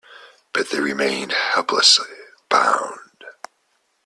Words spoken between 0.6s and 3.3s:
they remained helplessly bound.